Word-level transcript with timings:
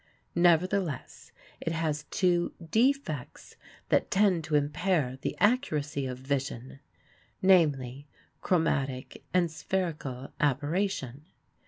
Nevertheless, 0.33 1.31
it 1.59 1.73
has 1.73 2.07
two 2.09 2.53
defects 2.59 3.55
that 3.89 4.09
tend 4.09 4.43
to 4.45 4.55
impair 4.55 5.19
the 5.21 5.37
accuracy 5.39 6.07
of 6.07 6.17
vision, 6.17 6.79
namely, 7.43 8.07
chromatic 8.41 9.23
and 9.31 9.51
spherical 9.51 10.33
aberration. 10.39 11.25